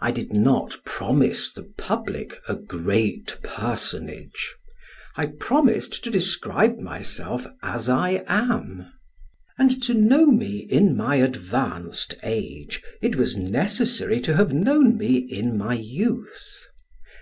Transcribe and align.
I 0.00 0.10
did 0.10 0.34
not 0.34 0.76
promise 0.84 1.50
the 1.50 1.62
public 1.78 2.42
a 2.46 2.54
great 2.54 3.38
personage: 3.42 4.54
I 5.16 5.28
promised 5.40 6.04
to 6.04 6.10
describe 6.10 6.78
myself 6.78 7.46
as 7.62 7.88
I 7.88 8.22
am, 8.26 8.92
and 9.58 9.82
to 9.84 9.94
know 9.94 10.26
me 10.26 10.58
in 10.58 10.94
my 10.94 11.16
advanced 11.16 12.16
age 12.22 12.82
it 13.00 13.16
was 13.16 13.38
necessary 13.38 14.20
to 14.20 14.34
have 14.36 14.52
known 14.52 14.98
me 14.98 15.16
in 15.16 15.56
my 15.56 15.72
youth. 15.72 16.66